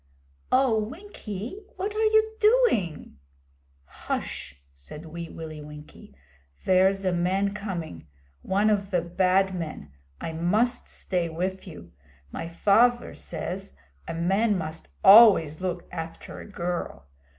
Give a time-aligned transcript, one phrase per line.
[0.51, 3.17] 'Oh, Winkie, what are you doing?'
[3.85, 6.15] 'Hush!' said Wee Willie Winkie.
[6.63, 8.07] 'Vere's a man coming
[8.41, 9.91] one of've Bad Men.
[10.19, 11.91] I must stay wiv you.
[12.31, 13.75] My faver says
[14.07, 17.05] a man must always look after a girl.